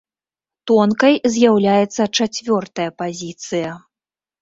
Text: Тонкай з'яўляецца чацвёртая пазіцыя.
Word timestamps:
Тонкай 0.71 1.15
з'яўляецца 1.35 2.09
чацвёртая 2.17 2.89
пазіцыя. 3.07 3.69